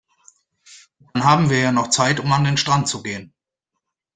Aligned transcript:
Dann 1.13 1.25
haben 1.25 1.49
wir 1.51 1.59
ja 1.59 1.71
noch 1.71 1.91
Zeit, 1.91 2.19
um 2.19 2.31
an 2.31 2.43
den 2.43 2.57
Strand 2.57 2.87
zu 2.87 3.03
gehen. 3.03 3.35